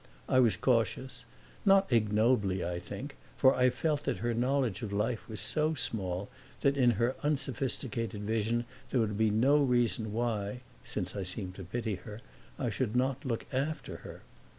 I 0.27 0.39
was 0.39 0.57
cautious; 0.57 1.25
not 1.63 1.93
ignobly, 1.93 2.65
I 2.65 2.79
think, 2.79 3.15
for 3.37 3.53
I 3.53 3.69
felt 3.69 4.05
that 4.05 4.17
her 4.17 4.33
knowledge 4.33 4.81
of 4.81 4.91
life 4.91 5.29
was 5.29 5.39
so 5.39 5.75
small 5.75 6.27
that 6.61 6.75
in 6.75 6.89
her 6.97 7.15
unsophisticated 7.21 8.23
vision 8.23 8.65
there 8.89 8.99
would 8.99 9.15
be 9.15 9.29
no 9.29 9.57
reason 9.59 10.11
why 10.11 10.61
since 10.83 11.15
I 11.15 11.21
seemed 11.21 11.53
to 11.53 11.63
pity 11.63 11.97
her 11.97 12.21
I 12.57 12.71
should 12.71 12.95
not 12.95 13.23
look 13.25 13.45
after 13.53 13.97
her. 13.97 14.23